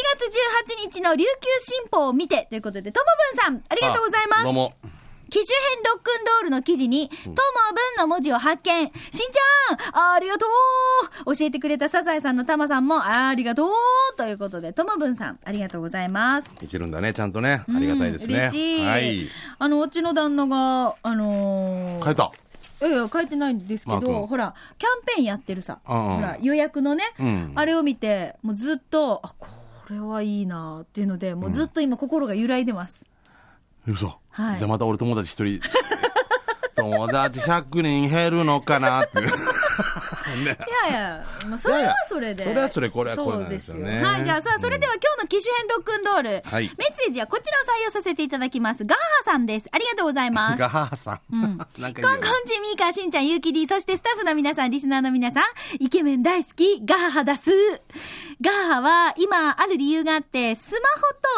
[0.85, 4.45] 18日の琉球新報を見てということで、ともぶんさん、ありがとうございます。
[4.45, 4.75] どうも。
[5.31, 7.37] 機種編ロックンロールの記事に、ともぶん
[7.97, 8.85] の文字を発見。
[8.85, 10.45] しんちゃん、ありがと
[11.25, 11.35] う。
[11.35, 13.73] 教えてくれたサザエさんのたまさんも、ありがとう。
[14.19, 16.51] ということで、ともぶんさん、ありがとうございます。
[16.61, 17.65] いけるんだねちゃんとね。
[17.67, 18.35] ありがたいですね。
[18.35, 18.85] うん嬉しい。
[18.85, 19.29] はい。
[19.59, 22.31] あの、うちの旦那が、あのー、変えた。
[22.83, 25.79] いやいや、書いてないんですけど、クほら、キャンペーンやってるさ。
[25.85, 27.53] ほら、予約のね、うん。
[27.55, 29.49] あれを見て、もうずっと、あ、こ
[29.91, 33.05] れはいいなっていうので、もうずっと今心が揺らいでます。
[33.87, 35.61] 嘘はいじゃあまた俺友達一人
[36.77, 39.33] 友達100人減るのかなっていう。
[40.45, 42.43] ねいやいや、まあ、それはそれで。
[42.45, 46.43] いやいやそれはそれこれはこれなんですよねはい、じゃあさあ、それでは今日の機種編ロックンロール。
[46.51, 48.85] はいメッセージはこちらを採用させていただきます。
[48.85, 49.69] ガーハさんです。
[49.73, 50.59] ありがとうございます。
[50.61, 51.59] ガハハさん。
[51.79, 55.45] なんかコンコンチ、ミーカー、しんちゃん、ゆうき D、そしてスタッフの皆さん、リスナーの皆さん、
[55.79, 57.51] イケメン大好き、ガーハだす。
[58.41, 60.89] ガーハは、今、ある理由があって、スマ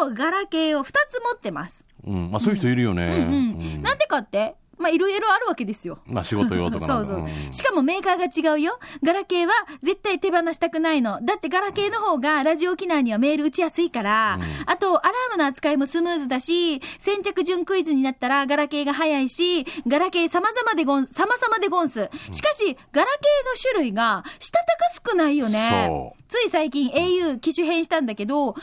[0.05, 1.85] ホとガラケーを2つ持ってます。
[2.07, 3.07] うん、まあそういう人いるよね。
[3.07, 3.15] うん。
[3.15, 4.57] うんなんでかって？
[4.83, 5.99] まあ、いろいろあるわけですよ。
[6.07, 7.53] まあ仕事用とかな そうそう。
[7.53, 8.79] しかもメーカーが違うよ。
[9.03, 11.21] ガラケーは絶対手放したくないの。
[11.23, 14.39] だってガラケーの方がラジオ機内にはメール打ちやすいから。
[14.67, 22.11] あと、アラームの扱いもスムーズだし、先着順クイズになったらガラケーが早いし、ガラケー様々でゴン、様々でゴンス。
[22.31, 26.13] しかし、ガラケーの種類がしたたか少ないよね。
[26.29, 28.55] つい最近 au 機種変したんだけど、3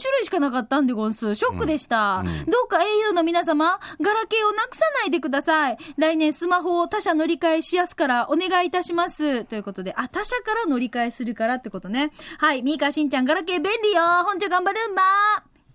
[0.00, 1.34] 種類しかなかったんでゴンス。
[1.34, 2.24] ショックでした。
[2.46, 5.59] どうか au の皆様、ガラケーをなくさないでください。
[5.96, 9.44] 来年スマホを他社乗り換えしやすからお願いいたします。
[9.44, 12.10] ということで、あ、他社から乗り換えするからってことね。
[12.38, 14.02] はい、ミーカーしんちゃん、ガラケー便利よ。
[14.24, 15.02] 本庁頑張るんば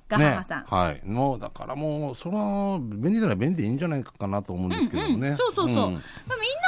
[0.08, 0.60] ガハハさん。
[0.60, 1.02] ね、はい。
[1.04, 5.30] もう、だからもう、その、便利なら便利でいいんじゃないかなと思うんですけどもね。
[5.30, 6.00] うん、そうそうそう、んでもみんな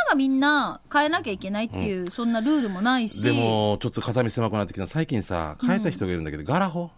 [0.09, 3.23] がみんな変えなきゃいけないっていう、そんなルールもないし。
[3.23, 4.87] でも、ちょっと肩身狭くなってきた。
[4.87, 6.89] 最近さ、変えた人がいるんだけど、ガラホ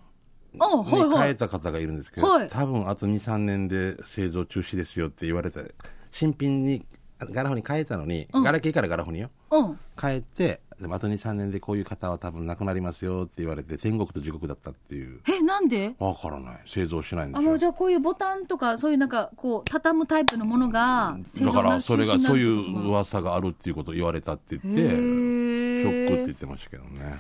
[0.54, 1.24] にはい。
[1.24, 5.76] 変えた方がいるんですけど、はい多分あと2、3年で製造中止ですよって言われて、
[6.12, 6.86] 新品に
[7.20, 9.30] ガラホに変えたのに、うんガラケーからガラホによ。
[9.52, 9.80] うん。
[10.02, 15.20] 変えて、でもあと2、3年でこういう方は多分なくなりますよって言われて、天国と地獄だったっていう。
[15.28, 15.96] え、なんで？
[16.00, 16.62] わからない。
[16.66, 27.20] 製造しないんであ、しょもうじゃあこういうボタンとか、そういうなんか、こう、畳むタイプのものが、製造だからそれがそういう噂があるっていうことを言われたって言って、へシーョックって言ってましたけどね。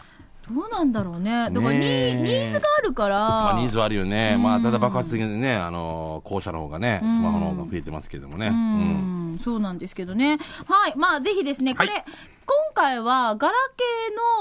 [0.50, 1.30] どうなんだろうね。
[1.32, 3.20] だからニ,、ーズがあるから。
[3.20, 4.38] まあニーズはあるよね。
[4.38, 8.48] まあただ爆発的にね、あの、校舎の方がね、スマホの方が増えてますけどもね。
[8.48, 10.38] ううんん、そうなんですけどね。
[10.67, 10.93] はい。
[10.95, 12.06] まあ、ぜひですね、これ、はい
[12.49, 13.84] 今回は、ガラケ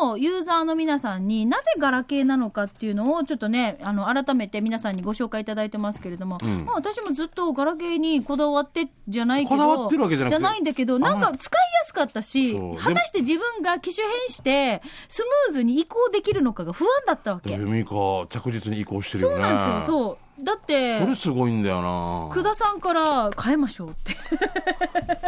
[0.01, 17.53] ーのユーザーの皆さんになぜガラケーなのかっていうのを、ちょっとね、あの、改めて皆さんにご紹介いただいてますけれども、んまあ、私もずっとガラケーにこだわってじゃないけど、こだわってるわけじゃなくてないんだけど、なんか使いやすかったし果たして自分が機種変して、スムーズに移行できるのかが不安だったわけ。
[17.53, 19.35] 由美香、着実に移行してるよね。
[19.37, 20.28] そうなんですよ、そう。
[20.41, 22.35] だって、それすごいんだよな。
[22.35, 24.15] 久田さんから変えましょうって。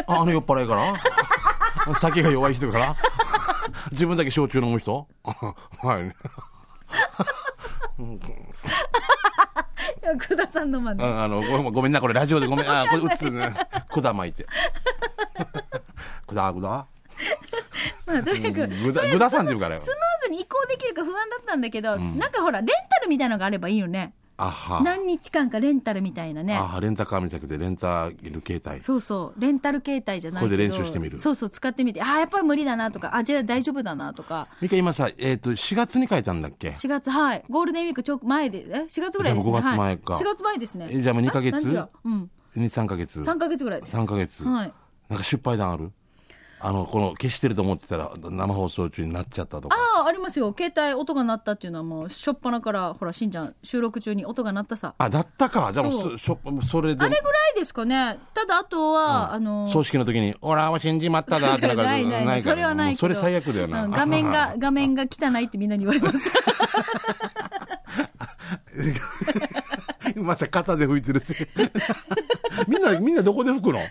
[0.06, 1.94] ああの酔っ払いから？
[1.96, 2.96] 酒が弱い人から？
[3.90, 5.08] 自分だけ焼酎飲む人？
[5.24, 6.14] はい。
[10.18, 11.02] 久田さんの真似。
[11.02, 12.70] ああのごめんごめんな、これラジオでごめん。
[12.70, 13.52] あこれ映ってるね。
[13.88, 14.46] 管巻いて。
[16.28, 16.86] 管管ま
[18.18, 19.88] あ、とにかく、ぐだ、ぐださんって言うからよス。
[19.88, 19.96] ムー
[20.26, 24.14] ズに移行できるか不安だったんだけど、なんかほら、レンタルみたいなのがあればいいよね。
[24.82, 26.56] 何日間かレンタルみたいなね。
[26.56, 28.82] あは、レンタカーみたくて、レンタル携帯。
[28.82, 30.44] そうそう、レンタル携帯じゃない。
[30.44, 34.48] これで練習してみるそうそう、使ってみて、ああ、やっぱり無理だなとか、あ、じゃあ大丈夫だなとか。
[34.60, 37.44] ミカ今さ、えっ、と、4月に書いたんだっけ？4月、はい。
[37.50, 39.52] ゴールデンウィークちょ前で、え ?4 月ぐらいですね。
[39.52, 40.88] じゃあもう5月前かはい、4月前ですね。
[40.90, 41.68] えじゃあもう2ヶ月？
[42.04, 42.30] うん。
[42.56, 43.20] 2、3ヶ月。
[43.20, 43.96] 3ヶ月ぐらいです。
[43.96, 44.42] 3ヶ月。
[44.44, 44.72] はい。
[45.08, 45.92] なんか失敗談ある？
[46.62, 49.76] あの、この、消してると思ってたら、生放送中になっちゃったとか。
[49.96, 50.54] ああ、ありますよ。
[50.56, 54.94] 携帯音が鳴ったっていうのはもう、しょっぱなから、ほら、しんちゃん、収録中に音が鳴ったさ。
[54.98, 55.70] あ、だったか。
[55.72, 57.02] じゃあもそううそ、それで。
[57.04, 58.18] あれぐらいですかね。
[58.34, 62.42] ただ、あとは、あのー葬式の時に、俺は死んじまっただってな ないないない。
[62.42, 63.00] からそれはないけど。
[63.00, 63.84] それ最悪だよな。
[63.84, 66.30] うん画面が、画面が汚いってみんなに言われます。
[70.16, 71.34] また肩で拭いてるし。
[72.66, 73.80] みんな、みんなどこで拭くの？
[73.80, 73.82] どこ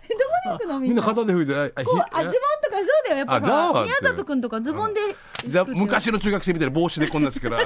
[0.45, 1.03] で行くのみみんな。
[1.03, 3.17] 肩で拭いて、あこう、あ、ズボンとかそうだよ。
[3.17, 4.99] やっぱほら、宮里くんとかズボンで。
[5.47, 7.63] じゃあ昔の中学生みたいな帽子でこんなんですから、あ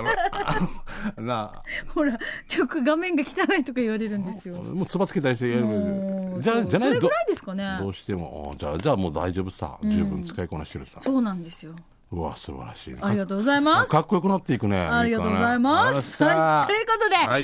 [1.19, 1.63] の、なあ、
[1.93, 4.55] ほら、ちょっと画面が汚いとか言われるんですよ。
[4.55, 6.41] もうつばつけたりしてやる。
[6.41, 9.77] じゃじゃないどそれぐらいですかねどうしても、あじゃあ、じゃあもう大丈夫さ。
[9.83, 10.99] 十分使いこなしてるさ。
[10.99, 11.73] そうなんですよ。
[12.13, 12.95] うわ、素晴らしい。
[13.01, 13.91] ありがとうございます。
[13.91, 14.79] かっこよくなっていくね。
[14.79, 16.23] ありがとうございます。
[16.23, 16.71] はい。
[16.71, 17.43] ということで、はいまあ来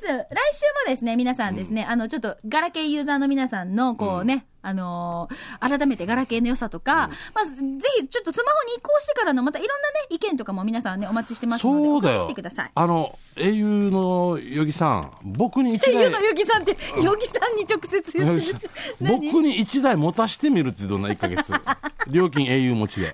[0.00, 7.52] 月、来週もですね、皆さんですね、あの、ちょっと、ガラケーユーザーの皆さんの、こうね、あのー改めてガラケーの良さとか、まあ、ぜ
[7.98, 12.70] ひ、ちょっとスマホに移行してからの、またいろんなね、意見とかも皆さんね、お待ちしてますので、そうだよ送ってください。。
[12.72, 21.52] あの、英雄のヨギさん、僕に一台っていうの、、ヨギさんって、ヨギさんに直接言って僕に一台持たしてみるってどんな1ヶ月？
[22.08, 23.12] 料金英雄持ちで。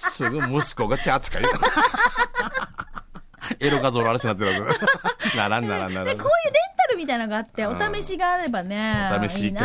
[0.00, 1.42] すぐ息子が手扱い。
[3.60, 6.16] エロ画像の話になってるわけ ならんならんならん。
[6.16, 9.10] でこういうレンタルみたいなのがあって、お試しがあればね。
[9.20, 9.60] お試し1いいな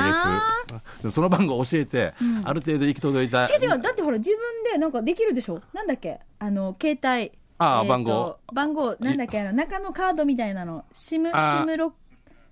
[0.68, 1.04] ヶ月。
[1.04, 3.46] でその番号教えて、ある程度行き届いた。
[3.46, 3.82] 違う違う。
[3.82, 4.40] だってほら、自分
[4.74, 5.62] でなんかできるでしょ？
[5.74, 6.20] なんだっけ？
[6.40, 7.32] あの、携帯。
[7.58, 9.40] ああ番号番号、なんだっけ？
[9.40, 10.84] あの、中のカードみたいなの。
[10.92, 11.94] シム、シムロ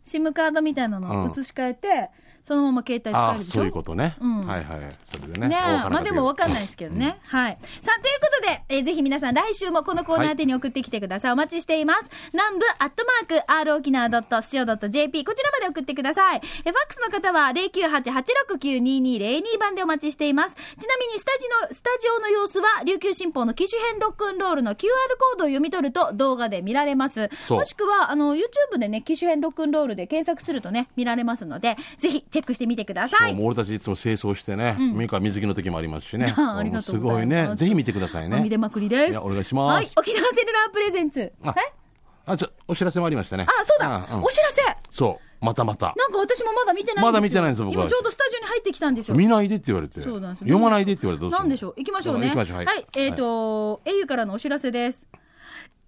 [0.04, 2.10] シムカードみたいなのをうん移し替えて、
[2.44, 3.54] そのまま携帯使えるでしょ？
[3.56, 4.16] そういうことね。
[4.22, 4.80] うんはいはい。
[5.06, 5.48] それでね。
[5.48, 5.56] ね
[5.90, 7.20] まあでも分かんないですけどね。
[7.28, 7.58] はい。
[7.82, 11.32] さあ、ということで、えーぜひ皆さん来週もこのコーナー宛てに送ってきてください。
[11.32, 12.10] お待ちしています。
[12.34, 16.42] 南部アットマーク、r 沖縄 .co.jp、こちらまで送ってください。
[16.66, 20.56] え、ファックスの方は098-869-2202番でお待ちしています。
[20.56, 24.88] ちなみにスタジオ、スタジオの様子は、琉球新報の機種編ロックンロールの QR
[25.20, 27.30] コードを読み取ると動画で見られます。
[27.48, 33.34] そうもしくは、あの、YouTube でね、機種編ロックンロールで検索するとね、見られますので、ぜひチェックしてみてください。
[33.36, 36.34] もう俺たちいつも清掃してね、三河水着の時もありますしね。
[36.34, 37.52] ありがとうございますすごいね。
[37.56, 38.42] ぜひ見てくださいね。
[38.42, 39.20] 見出まくりです。
[39.20, 41.20] お願いしますはい、沖縄セルラープレゼンツ。
[41.22, 41.34] え？
[41.46, 43.46] ああ、ちょ、お知らせもありましたね。
[43.48, 45.46] あ、そうだ、お知らせそう。
[45.46, 45.94] またまた。
[45.96, 47.06] なんか私もまだ見てない。
[47.06, 49.16] まだ見てないんですよ僕は今ちょうどスタジオに入ってきたんですよ。
[49.16, 50.02] 見ないでって言われて。
[50.02, 51.74] そうなんですよ読まないでって言われてどうするなんでしょう？
[51.78, 52.28] 行きましょうね。
[52.28, 52.58] 行きましょう。
[52.66, 52.88] はい。
[52.96, 55.08] えっ、と、au からのお知らせです。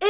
[0.01, 0.07] えー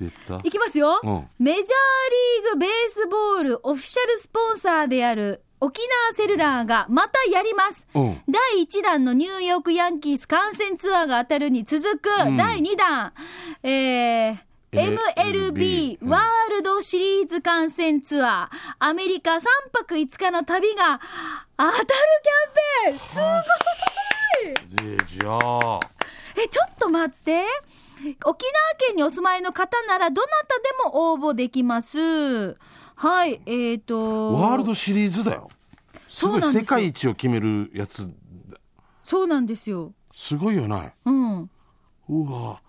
[0.00, 0.40] 出た。
[0.42, 1.28] いきますよ、うん。
[1.38, 7.86] メジャーリーグベースボールオフィシャルスポンサーである沖縄セルラーがまたやります。
[7.94, 8.22] うん。
[8.28, 12.36] 第1弾のニューヨークヤンキース観戦ツアーが当たるに続くうん。
[12.36, 13.12] 第2弾、
[13.62, 14.36] えー
[14.72, 19.40] MLB ワールドシリーズ観戦ツアー、アメリカ3
[19.72, 21.00] 泊5日の旅が
[21.56, 22.98] 当たるキャンペーン。
[22.98, 23.18] す
[24.78, 24.96] ごい。
[24.96, 25.80] でじゃあ。
[26.36, 27.44] え、ちょっと待って。
[28.24, 28.36] 沖縄
[28.78, 32.56] 県にお住まいの方ならどなたでも応募できます。
[32.96, 34.32] はい、えっ、と。
[34.34, 35.48] ワールドシリーズだよ。
[36.08, 38.08] すごいそうなんですよ世界一を決めるやつ。
[39.02, 39.92] そうなんですよ。
[40.12, 40.94] すごいよね。
[41.04, 41.50] うん。
[42.08, 42.60] うわ。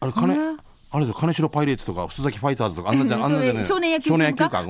[0.00, 0.56] あれ、金、ね
[0.90, 4.10] あれだよ、金城パイレーツとか、須崎ファイターズとか、あんなじゃ、うんあんなじゃね少年野球
[4.48, 4.64] か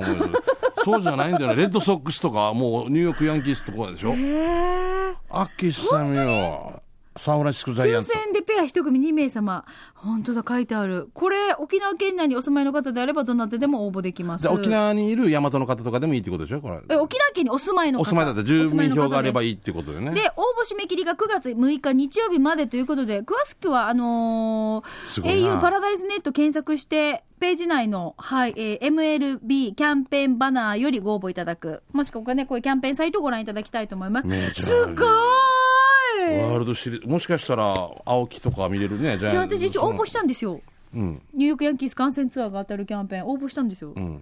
[0.83, 1.55] そうじゃないんだよね。
[1.55, 4.13] レッドソックスとか、もうニューヨークヤンキースとかでしょ。
[4.13, 5.13] へえ。
[5.29, 6.81] アッキーさんよ。
[7.19, 8.11] サンフランシスコジャイア抽ンツ。
[8.11, 9.65] 選でペア一組2名様。
[9.93, 11.09] 本当だ、書いてある。
[11.13, 14.43] これ、沖縄県内にお住まいの方であれば、どなたでも応募できます。
[14.43, 16.61] で沖縄にいる大和の方とかでもいいってことでしょ？
[16.61, 16.79] これ。
[16.89, 18.03] え沖縄県にお住まいの方。
[18.03, 20.11] お住まいだったら住民票があればいいいってことでね。
[20.11, 31.83] で、応募締め切りが9月6日日曜日までということで、詳しくは、あのー、au パラダイスネット検索して、ページ内の、はい、えー MLB キャンペーンバナーよりご応募いただく。
[31.91, 34.27] もしくはね、こういうキャンペーンサイトをご覧いただきたいと思います。
[34.53, 34.95] すごーい
[36.37, 40.61] ワールドシリーズ、もしかしたら、青木とか見れるね、じゃあ私一応応募したんですよ。
[40.93, 41.21] うん。
[41.33, 43.93] ニューヨークヤンキース観戦ツアーが当たるキャンペーン、応募したんですよ。
[43.95, 44.21] うん。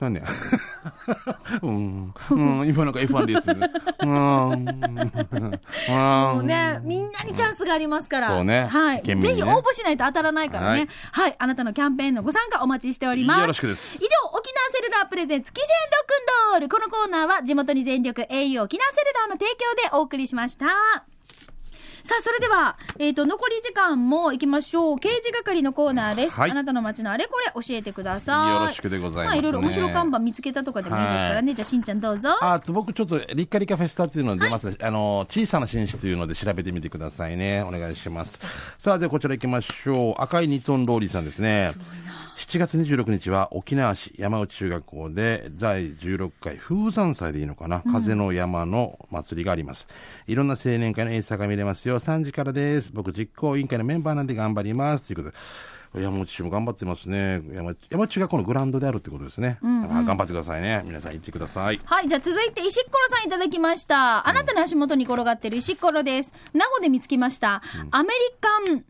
[0.00, 0.22] なんで
[1.62, 2.14] うん。
[2.30, 2.68] うん。
[2.68, 3.50] 今なんか F1 レース。
[3.50, 5.94] うん。
[6.34, 8.28] もうね、みんなにチャンスがありますから。
[8.28, 9.02] そうねはい。
[9.02, 10.88] ねぜひ応募しないと当たらないからね。
[11.12, 11.34] ははいい。
[11.38, 13.40] あなたのキャンペーンのご参加お待ちしております。
[13.40, 16.68] よろしくです以上、沖縄セルラープレゼンツ、機種編ロックンロール。
[16.68, 21.17] このコーナーは地元に全力 au 沖縄セルラーの提供でお送りしました。
[22.08, 24.98] さあ、それでは、えっ、と、残り時間も行きましょう。
[24.98, 26.36] 刑事係のコーナーです。
[26.36, 28.54] はいあなたの街のあれこれ教えてください。
[28.54, 31.52] よろしくでございますねまあ、いろいろ面白看板見つけたとかでもいいですからね。
[31.52, 32.30] じゃあ、しんちゃんどうぞ。
[32.40, 38.40] あと僕ちょっとリッカリカフェスタっていうの出ます、あの小さな紳士というので調べてみてくださいねお願いします
[38.78, 41.72] さあではこちら行きましょう赤いニトンローリーさんですね
[42.38, 49.88] 7月26日は沖縄市山内中学校で第16回風山祭でいいのかな、風の山の祭りがあります。
[50.28, 51.98] いろんな青年会の演奏が見れますよ。
[51.98, 52.92] 3時からです。
[52.94, 55.08] 僕実行委員会のメンバーなんで頑張ります。
[55.08, 57.42] ということで山内市も頑張ってますね。
[57.52, 60.84] 山山内中学校のグラウンドであるってことですね、あ頑張ってくださいね。
[60.86, 61.80] 皆さん行ってください。
[61.84, 64.28] はい、じゃあ続いて石っころさんいただきました。
[64.28, 66.32] あなたの足元に転がってる石っころです。
[66.54, 67.62] 名護で見つけました。
[67.90, 68.84] アメリカン、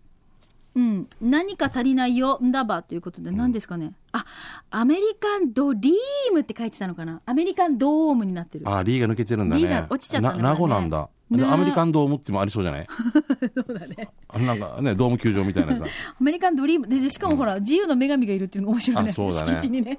[0.78, 3.94] うん、何か足りないよ、んだばということで、何ですかね。
[4.12, 4.24] あ、
[4.70, 8.70] アメリカンドリームって書いてたのかなアメリカンドームになってる。
[8.70, 9.62] あ、リーが抜けてるんだね。
[9.62, 11.08] リーが落ちちゃったねな名護なんだ。
[11.32, 12.86] でねアメリカンドームってもありそうじゃない？
[13.54, 14.08] そうだね。
[14.28, 15.84] あなんかね、ドーム球場みたいなさ。
[16.20, 16.86] アメリカンドリーム。
[16.86, 19.10] で、しかもほら、自由の女神がいるっていうのが面白いね。
[19.10, 19.98] あそうだね敷地にね。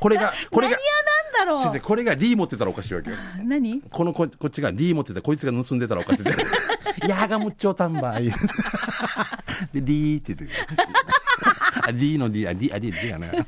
[0.00, 0.88] これが、これが、何や
[1.44, 3.16] なんだろ違うこれがリー持ってたらおかしいわけよ。
[3.16, 3.44] う。
[3.44, 3.80] 何？
[3.90, 6.34] このここっちがリー持ってて、こいつが盗んでたらおかしいで。
[7.08, 8.24] やがむっちょたんばい。
[8.26, 8.34] で、
[9.74, 10.50] リーって言ってる。
[11.86, 13.46] あ、リーのリー、あ、リー、あ、リー、リーやね。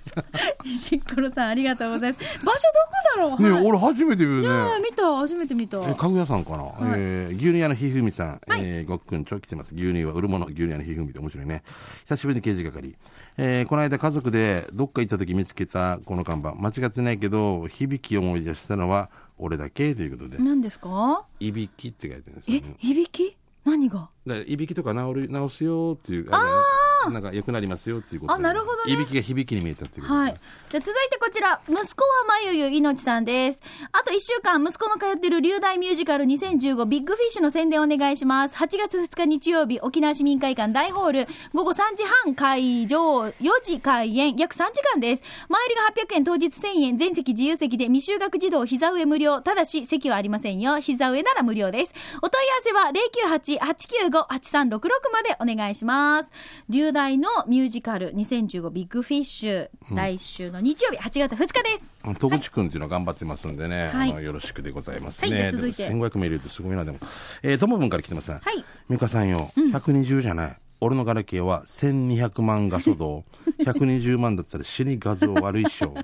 [0.64, 2.24] 石っころさん、ありがとうございます。
[2.44, 2.68] 場所
[3.16, 3.42] どこだろう？
[3.42, 4.48] ねはい俺初めて見るね。
[4.48, 5.78] あ見た、初めて見た。
[5.78, 6.64] え、家具屋さんかな、
[6.96, 9.74] えー牛乳屋のひふみさん、えーごっくんちょ来てます。
[9.74, 11.62] 牛乳は売るもの、牛乳屋のひふみって面白いね。
[12.04, 12.96] 久しぶりに刑事係。
[13.36, 16.54] えーこの間家族でどっか行った時見つけたこの看板。
[16.54, 21.24] 間違ってないけど、響きを思い出したのは俺だけということで、何ですか？
[21.40, 23.36] いびきって書いてるんですよえね。、いびき？
[23.64, 24.08] 何が？
[24.26, 26.28] だいびきとか治る、治すよっていう。
[26.30, 26.62] ああ
[27.10, 30.36] なんか良くなりますよっていうことであなるほどねいびきが響きに見えたっていうことではい。
[30.70, 31.82] じゃあ続いてこちら、息子は
[32.26, 33.60] まゆゆいのちさんです。
[33.92, 38.56] あと1週間、息子の通ってる流大ミュージカル2015ビッグフィッシュの宣伝お願いします。
[38.56, 45.22] 8月2日日曜日、沖縄市民会館大ホール、午後3時半会場、4時開演、約3時間です。
[45.48, 49.42] 前売りが800円、当日1000円、全席自由席で未就学児童膝上無料。
[49.42, 50.78] ただし、席はありませんよ。
[50.80, 51.94] 膝上なら無料です。
[52.22, 54.80] お問い合わせは098-895-8366
[55.12, 56.30] までお願いします。
[56.68, 61.90] 流大のミュージカル2015ビッグフィッシュ、来週の日曜日8月2日です。
[62.18, 65.46] 戸口君っていうのは頑張ってますんでね、はいあのよろしくでございますね。
[65.48, 66.98] あ続いてでも1500名入れるとすごいな、でも。
[67.42, 68.40] えー、ともぶんから来てますね。
[68.42, 70.56] はい美香さんよ、120じゃない。
[70.80, 73.24] 俺のガラケーは1200万画素度。
[73.64, 75.94] 120万だったら死に画像悪いっしょ。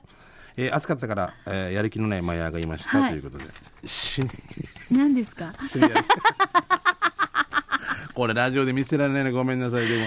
[0.56, 3.44] えー、暑かったから、えーやる気のないマヤがいました、はいということで。
[3.84, 4.30] 死に、
[4.90, 5.52] 何ですか？
[8.18, 9.86] これラジオで見せられないのごめんなさい。
[9.86, 10.06] でも、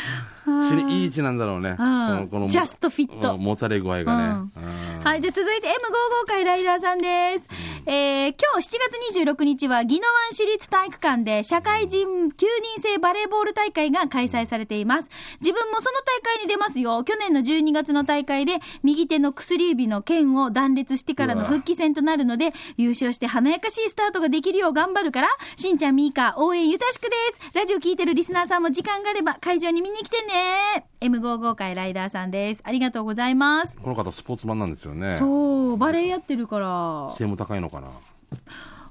[0.67, 1.75] 死にいい位置なんだろうね。
[1.77, 4.51] このこのジャストフィットうんもたれ具合がね。
[4.57, 5.21] うんはい。
[5.21, 7.47] じゃあ続いて M55 回ライダーさんです。
[7.87, 8.77] えー、今日7
[9.11, 12.29] 月26日は、宜野湾市立体育館で社会人9
[12.75, 15.09] 人制バレーボール大会が開催されています。
[15.39, 17.03] 自分もその大会に出ますよ。
[17.03, 27.39] 去年の12月の大会で、右手の薬指の剣を断裂してからの復帰戦となるので、優勝して華やかしいスタートができるよう頑張るから、しんちゃんみーか応援ゆたしくです。
[27.55, 30.85] ラジオ聞いてるリスナーさんも時間があれば会場に見に来てね。
[31.01, 32.61] M55 回ライダーさんです。
[32.63, 33.77] ありがとうございます。
[33.77, 35.17] この方スポーツマンなんですよね。
[35.19, 37.89] そう、バレエやってるから、背も高いのかな。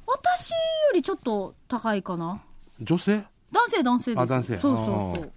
[0.07, 0.57] 私よ
[0.94, 2.42] りちょっと高いかな。
[2.81, 3.25] 女性？
[3.53, 4.20] 男性、男性です。
[4.20, 5.33] あ男性そうそうそう。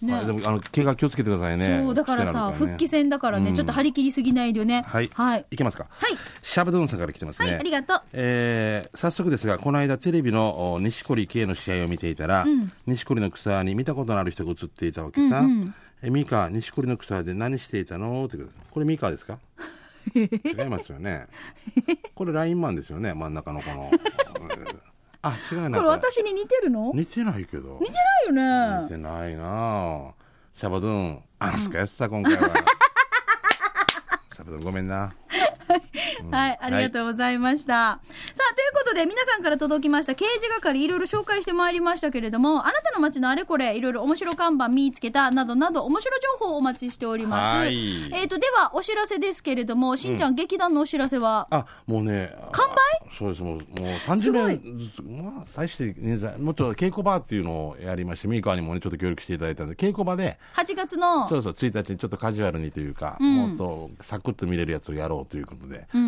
[0.00, 1.80] ねあでもあの怪我気をつけてくださいね。
[1.84, 4.84] そう、だからさ、癖になる復帰戦だからね、うんちょっと張り切りすぎないでね。
[4.86, 5.10] はい。
[5.12, 5.46] はい。
[5.50, 5.86] いけますか。
[5.90, 6.10] はい。
[6.42, 7.48] シャブドゥンさんから来てますね。
[7.48, 8.02] はい、ありがとう。
[8.12, 12.44] えー早速ですが、この間テレビのお錦織圭の試合を見ていたら、
[12.86, 15.40] 錦織の草に見たことのある人が映っていたわけさ。
[15.40, 18.24] うんうんえミカ、錦織の草で何していたの？
[18.24, 19.40] ってことこれミカですか？
[20.14, 20.22] 違
[20.62, 21.26] いますよね。
[22.14, 23.90] これラインマンですよね、真ん中のこの。
[25.24, 25.78] うんあ、違うな。
[25.78, 26.92] これ私に似てるの？
[26.94, 27.80] 似て似てないけど。
[27.80, 27.90] ない
[28.26, 28.82] よね。
[28.84, 30.14] 似てないなあ
[30.54, 32.40] シャバドゥン、あんすかやつさ、今回は。
[34.34, 34.96] シャバドゥン、ごめんな。
[34.96, 35.82] はい、
[36.32, 37.72] ありがとうございました。
[37.72, 47.58] さあ、ということで、皆さんから届きました刑事係、いろいろ紹介してまいりましたけれども、あなたの街のあれこれ、いろいろ面白看板見つけた、などなど、面白情報をお待ちしております。
[47.58, 52.32] はいえっ、と、では、お知らせですけれども、しんちゃん、劇団のお知らせは、あ、もうね。
[52.52, 52.74] 完売？
[52.74, 53.62] あそうです、もう、もう
[54.06, 66.07] 30年ずつ、まあ、最して、ね、もっと稽古場っていうのをやりまして、ミーカーにもね、ちょっと協力していただいたんで、稽古場で、8月の、そうそう、1日にちょっとカジュアルにというか、んもっとサクッと見れるやつをやろうということで、うん。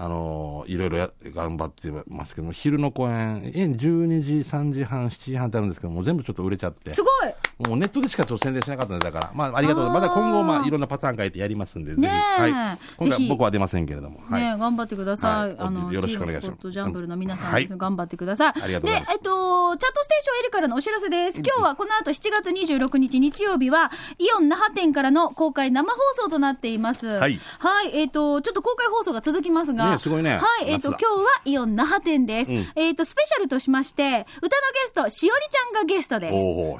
[0.00, 6.90] あのーいろいろや頑張ってますけども、昼の公演、え12時、3時半、7時半ってあるんですけども、全部ちょっと売れちゃって。
[6.90, 12.06] すごいもうネットでしかちょっと宣伝しなかったんで、だから、まあ、ありがとうまだ今後、まあ、いろんなパターン変えてやりますんで、ぜひ。
[12.06, 12.78] はい。
[12.98, 14.20] 今回僕は出ませんけれども。
[14.30, 14.42] はい。
[14.42, 15.48] ね頑張ってください。
[15.48, 18.52] はいあの、よろしくお願いしますジャンブルの皆さんはい頑張ってください。
[18.62, 21.38] ありがとうございますで、えっと、チャットステーション L からのお知らせです。
[21.38, 27.06] 今日はこの後7月26日日曜日は、イオン那覇店からの公開生放送となっています。
[27.08, 29.87] はいはい、えっと、ちょっと公開放送が続きますが。
[29.92, 32.50] ねすごいねはい、えっと、夏だ今日はイオン那覇店です。
[32.50, 36.30] うんえっと、スペシャルとしまして、歌のゲスト、しおりちゃんがゲストで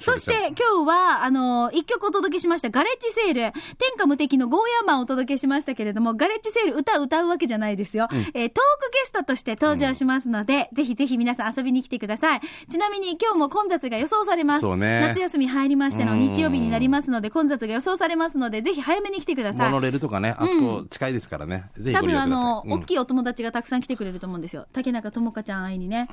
[0.01, 0.05] す。
[0.05, 8.09] そして、今日は、あの、一曲お届けしました、ガレッジセール、天下無敵のゴーヤーマンをお届けしましたけれども、ガレッジセール歌歌うわけじゃないですよ。
[8.13, 12.41] えートークゲストとして登場しますので、ぜひぜひ皆さん遊びに来てください。
[12.69, 14.77] ちなみに今日も混雑が予想されます。
[14.77, 19.81] ね夏休み入りましてのうん日曜日になりますので、混雑が予想されますので、ぜひ早めに来てくださいモノ。
[19.81, 21.71] レールとかね、あそこ近いですからね。
[21.79, 22.03] ぜひ多。
[22.03, 24.67] 分あの、うん大きいお友達がたくさん来てくれると思うんですよ。
[24.73, 26.09] 竹中智香ちゃん会いにね。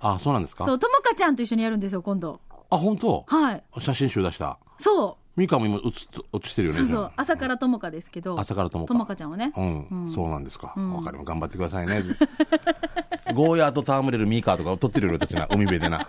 [0.00, 0.64] あ、そうなんですか？
[0.64, 2.40] そう、智香ちゃんと一緒にやるんですよ、今度。
[2.70, 3.24] あ、本当？
[3.26, 3.62] はい。
[3.80, 4.58] 写真集出した。
[4.78, 5.40] そう。
[5.40, 5.82] ミカも今映っ
[6.32, 6.80] 落ちてるよね。
[6.80, 7.12] そうそう。
[7.16, 8.38] 朝から智香ですけど。
[8.38, 9.52] 朝から智香智香ちゃんはね。
[9.56, 10.74] うん、そうなんですか。
[10.76, 11.26] わ、かります。
[11.26, 12.02] 頑張ってくださいね。
[13.34, 16.06] ゴーヤーと戯れるミーカーとかを撮ってるよ、俺たちな、海辺でな。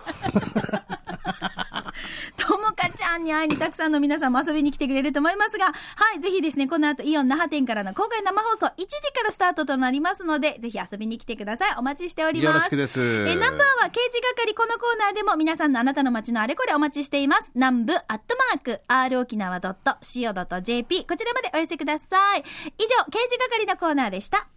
[2.36, 5.72] ともかちゃんに会いにたくさんの皆さんも遊びに来てくれると思いますが、は
[6.16, 11.74] い、ぜひですね、この後イオン那覇店からの公開生放送1時からスタートとなりますので、ぜひ遊びに来てください。
[11.78, 12.46] お待ちしております。
[12.46, 17.50] よろしくですえ、ナンバーは刑事係このコーナーでも皆さんのあなたの街のあれこれお待ちしています。
[17.54, 22.44] 南部アットマーク、r 沖縄 .co.jp こちらまでお寄せください。
[22.78, 24.48] 以上、刑事係のコーナーでした。